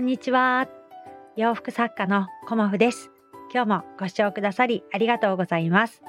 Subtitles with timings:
[0.00, 0.66] んにちは。
[1.36, 3.10] 洋服作家のコモフです。
[3.52, 6.00] 今日もご視聴くださりありがとうございます。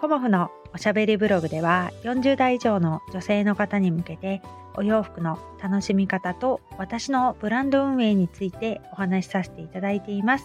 [0.00, 4.42] コモフのおしゃべりブログでは40代以上の女性の方に向けて
[4.74, 10.44] お洋服の楽しみ方と私のブランド運営についてお話しさせていただいています。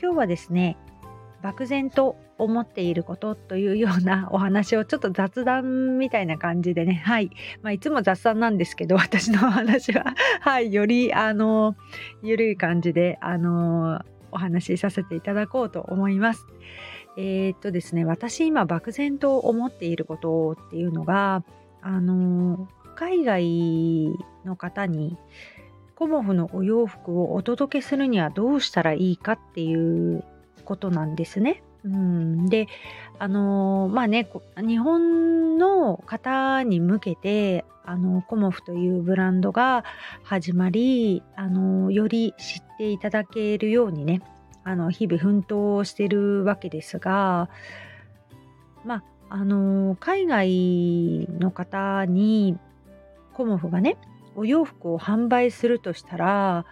[0.00, 0.78] 今日はですね、
[1.44, 7.30] 漠然と思っていることというようなお話をちょっと雑談みたいな感じでね、はい。
[7.60, 11.76] まあ、いつも雑談なんですけど、私のお話は、はい、より、あの、
[12.22, 14.00] ゆるい感じで、あの、
[14.32, 16.46] お話しさせていただこうと思います。
[17.18, 21.44] えー、っとですね、私今漠然と思っていることっていうのが、
[21.82, 25.18] あの、海外の方に
[25.94, 29.74] コモフのお洋服をお届けするにはどうしたらいいかってい
[30.14, 30.24] う
[30.64, 31.62] ことなんですね。
[31.84, 32.66] うん、で
[33.18, 39.84] あのまあね日本の方に向けてあのコモフというブランドが
[40.22, 44.22] 始まりあのより知っていただけるようにね
[44.64, 47.50] あの日々奮闘してるわけですが
[48.84, 52.56] まああの海外の方に
[53.34, 53.98] コモフがね
[54.36, 56.64] お洋服を販売するとしたら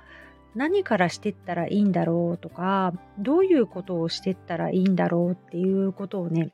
[0.54, 6.52] 何からしてったらいいんだろうとかどういうことをしてったらいいんだろうっていうことをね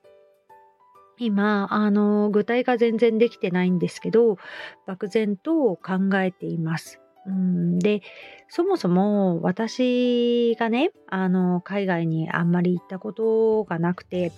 [1.19, 4.39] 今あの具体化全然できてないんですけど
[4.87, 7.01] 漠然と考えています。
[7.27, 8.03] うんで
[8.49, 14.33] そもそも私がねあの海外にあんまり行ったことがなくて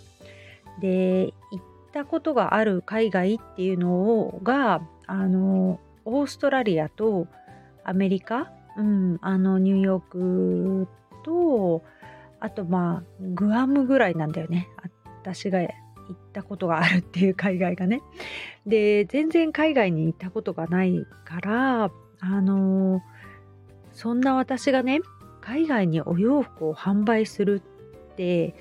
[0.80, 7.28] で行ったことがある海外っていうのがあのオーストラリアと
[7.84, 10.88] アメリカうん、あのニューヨーク
[11.24, 11.82] と
[12.40, 14.68] あとまあグアムぐらいなんだよね。
[15.22, 15.68] 私が行
[16.12, 18.02] ったことがあるっていう海外がね。
[18.66, 21.90] で全然海外に行ったことがないから
[22.20, 23.02] あの
[23.92, 25.00] そんな私がね
[25.40, 27.62] 海外にお洋服を販売する
[28.12, 28.54] って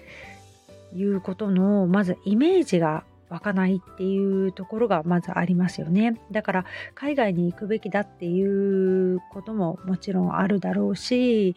[0.94, 6.20] いうことのまずイメージが湧かないっていうところがまずありますよね。
[6.32, 11.56] だから海外に行くべきだっていうことももちろんあるだろうし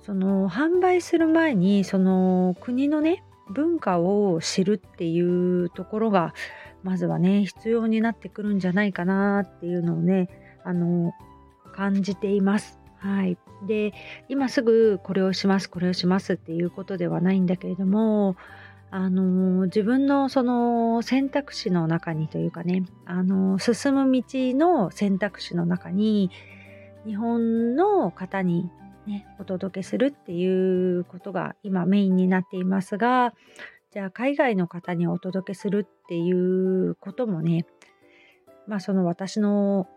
[0.00, 6.34] その販売する前にその国のね文化を知るっていうところが
[6.82, 10.28] まずはね必要になってくるんじゃないかなっていうのをね
[10.64, 11.12] あの
[11.72, 12.78] 感じています。
[12.98, 13.36] はい、
[13.66, 13.92] で
[14.28, 18.36] 今すぐこれをしますこれをしますっていうことではないんだけれども
[18.94, 26.30] あの自分のその選択肢の中にというかね、あの進む道の選択肢の中に
[27.06, 28.70] 日本の方に、
[29.06, 33.32] ね、お届けするっていうことが今メインになっていますが
[33.92, 37.64] じゃあ海外の方にお届けするっていうこともね
[38.66, 39.88] まあその私の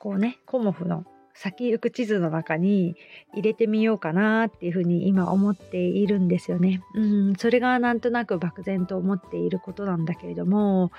[0.00, 1.04] こうねコモフの
[1.34, 2.96] 先行く地図の中に
[3.32, 6.82] 入れてみようかなっていうふうに今思っているんですよね。
[6.94, 10.92] うん、それがなんとなく漠然と思っていることなんだけれども、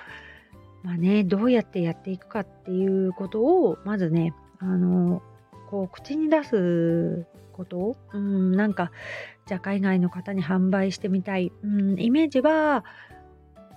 [0.82, 5.22] まあね、どうやってやっていくかっていうことを、まずね、あの、
[5.70, 8.90] こう、口に出すことうん、なんか、
[9.46, 11.52] じゃあ海外の方に販売してみたい。
[11.62, 12.84] うん、イメージは、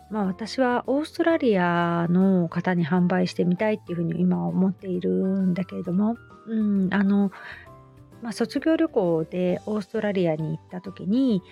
[0.09, 7.31] まあ私はオーストラリアの方に販売してみたいっていうふうに今思っているんだけれども、うん、あの、
[8.21, 11.43] まあ、卒業旅行でオーストラリアに行った時に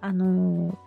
[0.00, 0.78] あの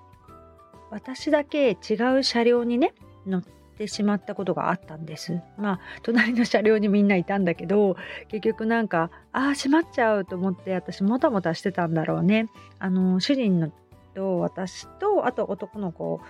[0.91, 2.93] 私だけ違う車両にね
[3.25, 3.43] 乗っ
[3.77, 5.39] てしまったことがあったんです。
[5.57, 7.95] まあ隣の車両にみんないたんだけど
[8.27, 12.47] 結局なんかああ閉まっちゃうと思って私もたもたしてたんだろうね。
[12.79, 13.71] あの主人の
[14.13, 16.21] と私とあと男の子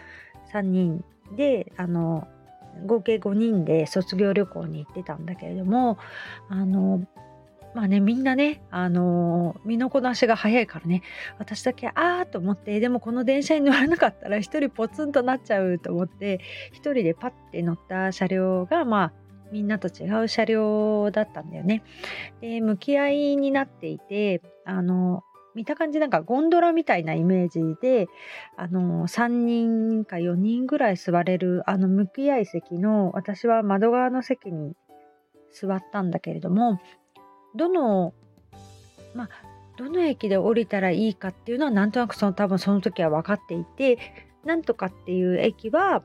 [0.54, 1.04] 3人
[1.36, 2.28] であの
[2.86, 5.98] 合計5人で卒業旅行に行ってたんだけれども
[6.50, 7.06] あの
[7.74, 11.02] まあねみんなねあの身のこなしが早いからね
[11.40, 16.40] 私だけああと思ってでもこの電車に乗らなかったら一人ポツンとなっちゃうと思って
[16.72, 19.14] 一人でパッて乗った車両がまあ
[19.52, 21.84] みんなと違う車両だったんだよね。
[22.42, 25.24] で向き合いになっていてあの
[25.56, 28.08] 見た感じなんかゴンドラみたいなイメージで
[28.58, 34.76] あの3人か4人ぐらい座れるあの向き合い席の私は窓側の席に
[35.52, 36.80] 座ったんだけれども
[37.56, 38.14] どの
[39.14, 39.30] まあ
[39.78, 43.98] どの駅で降りたらいいかっていうのはなんとなくその多分その時は分かっていて
[44.46, 46.04] なんとかっていう駅は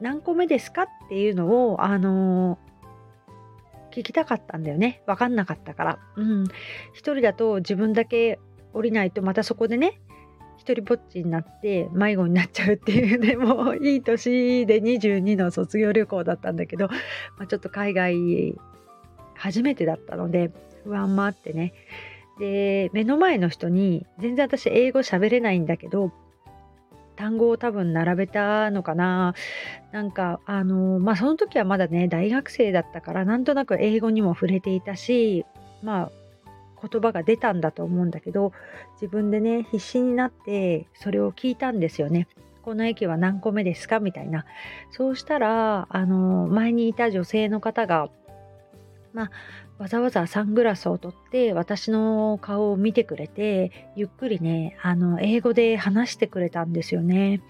[0.00, 2.58] 何個目ですかっていうのをあの
[3.92, 5.98] 聞きたかったんだよね分かんなかったから。
[6.16, 6.44] うん、
[6.94, 8.40] 一人だと自分だけ
[8.72, 10.00] 降りないとまたそこでね
[10.58, 18.54] 一人ぼっちになって迷子になっちゃうっていうね もういい年で22の卒業旅行だったんだけど、まあ、ちょっと海外
[19.34, 20.50] 初めてだったので
[20.84, 21.72] 不安もあってね。
[22.38, 26.12] で目の前の人に全然私英語喋れないんだけど
[27.14, 29.34] 単語を多分並べたのかな。
[29.90, 35.44] なんかあのまあその時はまだね大学生だったからなんとなく英語にも触れていたし
[35.82, 36.10] まあ
[36.82, 38.52] 言葉が出たんだと思うんだけど
[39.00, 42.26] 自分でね必死になってそれを聞いたんですよね。
[42.62, 43.98] この駅は何個目ですか？
[43.98, 44.44] みたいな。
[44.92, 48.08] そうしたら、あの、前にいた女性の方が、
[49.12, 49.30] まあ、
[49.78, 57.42] わざわざサングラスを取って私の顔を見てくれて、ゆっくりね、あの、英語で話してくれたんですよね。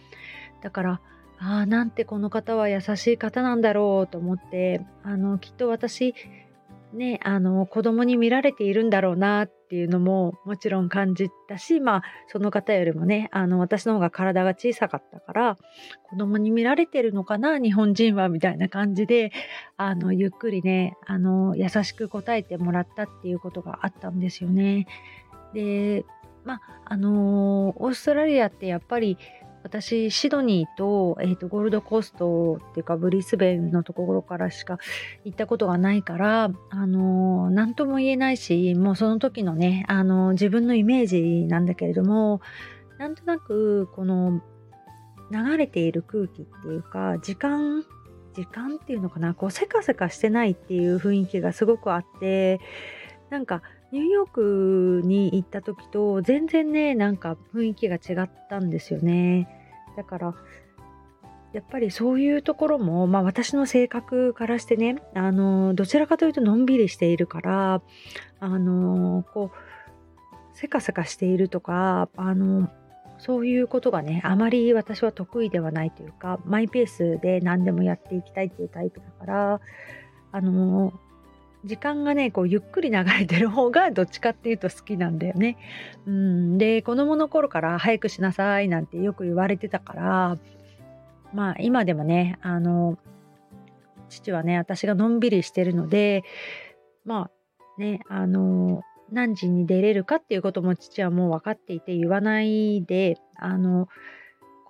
[0.62, 1.00] だから、
[1.38, 6.14] ああ、なんてこの方は優しい方なんだろうと思って、あの、きっと私、
[6.92, 15.56] ね、あの子供に見られているんだろうなっていうのももちろん感じたし、まあ、その方よりもねあの私の方が体が小さかったから
[16.10, 19.32] 子供に見られてるのかな日本人はみたいな感じで
[19.78, 24.86] あのゆっくりねあの優しく答えてもらったっていうことがあったんですよね。
[25.54, 26.04] で
[26.44, 29.16] まああのオーストラリアってやっぱり
[29.62, 34.78] 私、シドニーと,、えーと、ゴールドコーストっていうかブリスベンのところからしか
[35.24, 42.40] 行ったことがないから、あのー、何とも言えないし、もうその時のね、あのー、自分のイメージなんだけれども、
[42.98, 44.42] なんとなくこの
[45.30, 47.84] 流れている空気っていうか、時間、
[48.34, 52.60] 時間っていうのかな、こうせかせかしてないっていう雰囲気がすごくあって、
[53.30, 59.48] なんかニューヨークに行った時と全然ね、なんか雰囲気が違ったんですよね。
[59.96, 60.34] だから、
[61.52, 67.82] やっぱりそういうところも、まあ私の性格からしてね、あの、どちらかというとのんびりしているから、
[68.40, 69.56] あの、こう、
[70.54, 72.70] せかせかしているとか、あの、
[73.18, 79.60] そういうことがね、あまり私は得意ではないというか、マイペースで何でもやっていきたいっていうタイプだから、
[80.32, 80.94] あの、
[81.64, 85.56] 時間がね、こうゆっくり流れてる方が どっちかっていうと好きなんだよね。
[86.06, 90.38] うん、で、子供の頃から早くしなさいなんてよく言われてたから、
[91.32, 92.98] まあ今でもね、あの、
[94.08, 96.24] 父はね、私がのんびりしてるので、
[97.04, 97.30] ま
[97.78, 103.88] あね、あの、何時に出れるかっていうことも父はもう分かっていて言わないで、あの、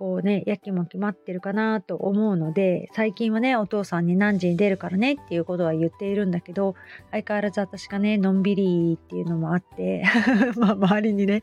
[0.02, 6.75] こうね、やきも決まってるかなと思うので、最近はね、お父さんに何時に出るからねっていうことは言っているんだけど、
[7.12, 10.02] 相変わらず私がね、のんびりっていうのもあって、
[10.58, 11.43] まあ、周りにね、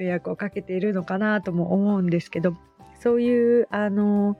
[0.00, 2.56] 迷惑をかけているのかなとも思うんですけど、
[2.98, 4.36] そういう、あの、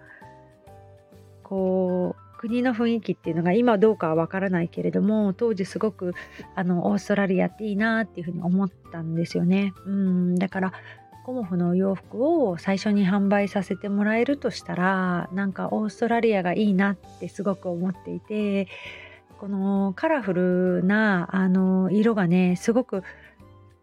[1.44, 6.14] こう、国の雰囲気っていうのが今どうかはわからないけれども当時すごく
[6.54, 9.74] あのオーストラリアっていいなっていうふうに思ったんですよね。
[9.84, 10.72] うんだから
[11.30, 18.66] コモフの洋服を最初に販売させてもらえるとしたらなんかオーストラリアがいいなってすごく思っていて
[19.38, 23.04] このカラフルなあの色がねすごく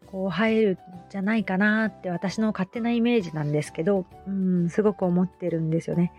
[0.08, 0.78] こう映えるん
[1.10, 6.12] じゃないかなって私の勝手なイメージなんですけど、うん、すごく思ってるんですよね。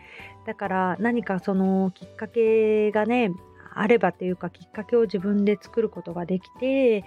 [0.47, 3.33] だから何かそのきっかけがね
[3.75, 7.05] あればというかきっかけを自分で作ることができて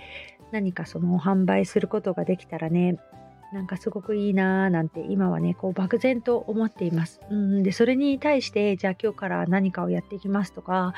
[0.51, 2.99] 何かその販売することができたらね
[3.51, 7.19] なんかすごくいいなーなんて今はねこう漠然と思っています。
[7.29, 10.93] うんでそれに対してじゃあ今日から何かをやっていきますとか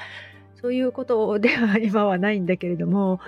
[0.56, 3.20] そういうことでは今はないんだけれども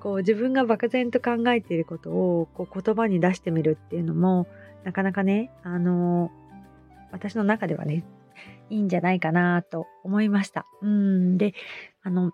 [0.00, 4.46] こう自分が漠然と考えていることをこう言葉に出してみるっていうのも
[4.84, 6.30] なかなかねあの
[7.10, 8.04] 私の中ではね
[8.70, 10.66] いいんじゃないかなと思いました。
[10.82, 11.54] うんで
[12.02, 12.32] あの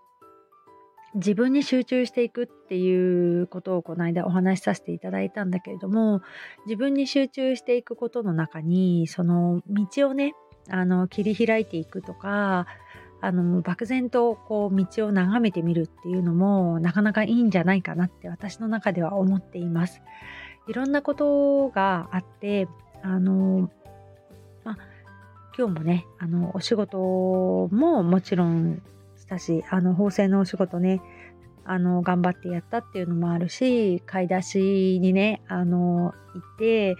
[1.15, 6.21] 自分に集中していくっていうことをこの間お話しさせていただいたんだけれども
[6.65, 10.33] 自分に集中していくことの中にその道をね
[10.69, 12.67] あの切り開いていくとか
[13.21, 20.01] あの漠然とこう道を眺めてみるっていうのもなかなかいいんじゃないかなって私の中では思っています。
[20.67, 22.67] いろんなことがあって
[23.03, 23.71] あの、
[24.63, 24.77] ま、
[25.57, 26.97] 今日もねあのお仕事
[27.71, 28.81] ももちろん
[29.31, 31.01] したし、あの、縫製のお仕事ね、
[31.63, 36.97] あの、頑張ってやったっていうのもあるし、買い出しにね、あの、行って、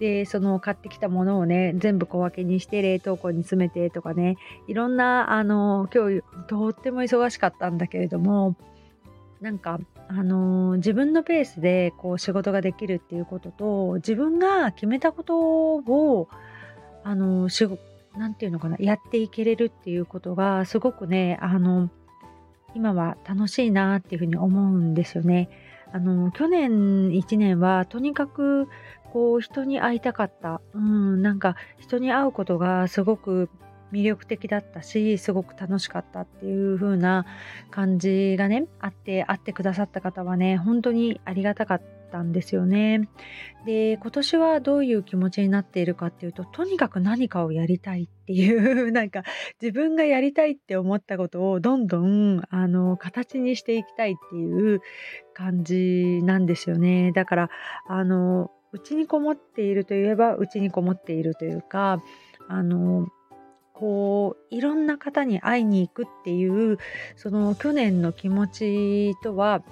[0.00, 8.56] で、その買ってきたものをね、全部小分けにして冷凍庫に詰めてとかね、いろんな、あの、今日とっても忙しかったんだけれども、
[9.40, 9.78] なんか、
[10.10, 16.28] あの自分のペースでこう仕事ができるっていうことと、自分が決めたことを、
[17.04, 17.66] あの仕
[18.18, 21.88] 何て言うのかなやっていけれるっていうことがすごくねあの
[22.74, 25.48] 今は楽しいなっていうふうに思うんですよね。
[25.90, 28.68] あの去年1年はとにかく
[29.12, 33.48] こう人に会いたかった、うん、なんか人に会うことがすごく
[33.90, 37.24] 魅力的だったしすごく楽しかったっていう風な
[37.70, 43.08] 感じがねあって会ってくださった方はね本当にありがたかったったんですよね。
[43.66, 49.22] で今年はどういう気持ちになっているかっていうととにかく何かをやりたいっていう なんか
[49.60, 54.80] 自分がやりたいって思ったことをどんどんあの形にしていきたいっていう
[55.34, 57.12] 感じなんですよね。
[57.12, 57.50] だから
[57.86, 62.02] あのうちにこもっているといえばうちにこもっているというか
[62.48, 63.08] あの
[63.78, 66.78] こういろんな方に会いに行くっていう
[67.16, 69.62] その去年の気持ちとは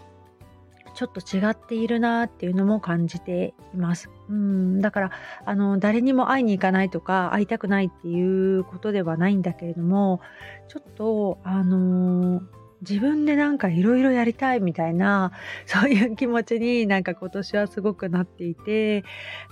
[0.96, 4.10] ちょっと違っているなっていうのも感じています。
[4.30, 5.10] うんだから
[5.44, 10.20] あの誰にも会いに行かないとか会いたくないっていうことではないんだけれども
[10.68, 12.40] ちょっとあの
[12.80, 15.32] 自分でなんかいろいろやりたいみたいな
[15.66, 19.04] そういう気持ちになんか今年はすごくなっていて、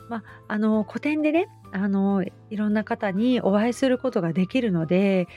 [0.09, 5.29] まあ、あの個展でねあのいろんな方にお会いすることができるので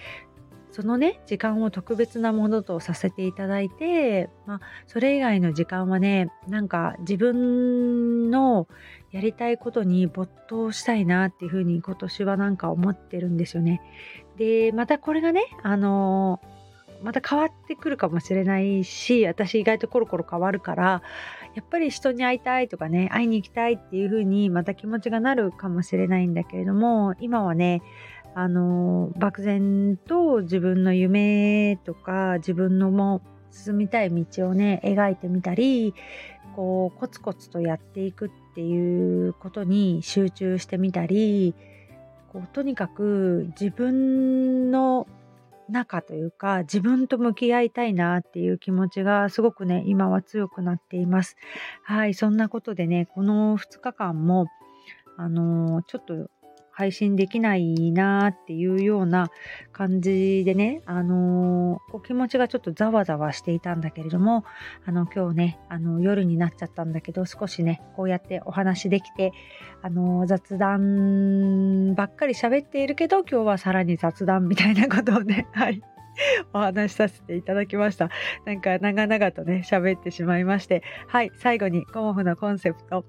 [0.78, 8.68] そのね時間を特別なものとさせていただいて、まあ、それ以外の時間はねなんか自分の
[9.12, 13.82] やりたいことに没頭したいなっていうふうに今年はなんか思ってるんですよね。
[14.38, 16.40] でまたこれがねあの
[17.02, 21.02] また変わってくるかもしれないし私意外とコロコロ変わるから
[21.56, 27.82] やっぱり人に会いたいとかね会いに行きたいっていう風にまた気持ちがなるかもしれないんだけれども今はね
[28.40, 35.96] あの漠然と自分の夢とか自分のも進みたい道をね描いてみたり
[36.56, 41.56] こうコツコツとやっていくっていうことに集中してみたり
[42.32, 45.08] こうとにかく自分の
[45.68, 51.38] 中というか自分と向き合いたいなっていう気持ちがすごくね今は強くなっています。
[51.82, 54.46] はいそんなことでねこの2日間も
[55.18, 56.30] あのー、ちょっと
[56.78, 59.32] 配信できないなっていうような
[59.72, 64.46] 感じでね、あのー、気持ちがちょっとざわざわしていたんだけれども、
[64.86, 69.32] あの、今日ね、あの、夜になっちゃったんだけど、少しね、こうやってお話できて、
[69.82, 75.82] あのー、雑談ばっかり喋っているけど、今日はさらに雑談みたいなことをね、 はい。
[76.54, 78.12] お話しさせていただきました。
[78.46, 83.04] なんか長々とね、喋ってしまいまして、はい、最後にコモフのコンセプト、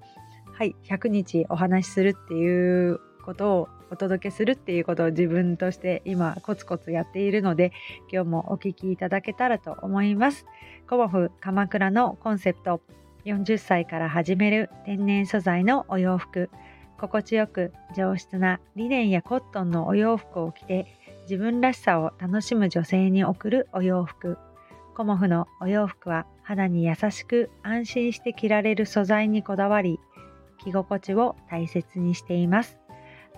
[0.57, 7.71] はい、100日お話しするっていうことをお届けするっていうことを自分として今コツコツやっているので
[8.11, 10.45] 今日もお聞きいただけたらと思います。
[10.87, 12.81] コモフ鎌倉のコンセプト
[13.25, 16.49] 40歳から始める天然素材のお洋服。
[16.97, 20.85] 心地よく上質なリネンやコットンのお洋服を着て
[21.21, 24.37] 自分らしさを楽しむ女性に贈るお洋服。
[24.97, 29.99] コモフのお洋服は肌に優しく安心して着られる素材にこだわり
[30.57, 32.78] 着心地を大切にしています。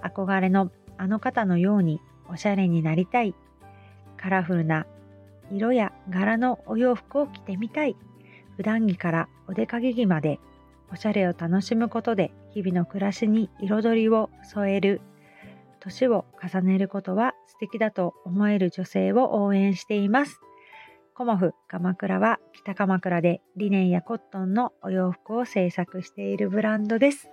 [0.04, 3.36] 憧れのあの方のようにおしゃれになりたい。
[4.18, 4.86] カラフルな
[5.52, 7.96] 色や柄のお洋服を着てみたい。
[8.58, 10.40] 普段着からお出かけ着まで
[10.92, 15.02] おしゃれを楽しむことで日々の暮らしに彩りを添える。
[15.80, 20.40] 年を重ねることは素敵だと思える女性を応援しています。
[21.16, 27.30] コモフ鎌倉は北鎌倉でリネンやコットンのお洋服を制作しているブランドです。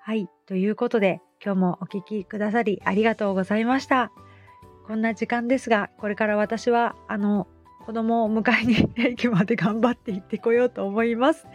[0.00, 4.10] はい、ということで今日もお聴きくださりありがとうございました。
[4.86, 7.46] こんな時間ですが、これから私は、あの、
[7.84, 11.46] 子供を迎えに 駅まで頑張って行ってこようと思います。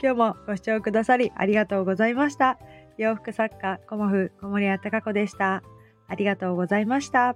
[0.00, 2.58] 今日もご視聴くださりありがとうございました。
[2.98, 5.62] 洋服作家、コモフ、小森屋隆子でした。
[6.06, 7.34] ありがとうございました。